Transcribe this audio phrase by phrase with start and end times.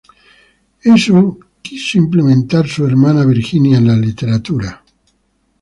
[0.95, 4.83] Eso quiso implementar su hermana Virginia en la literatura.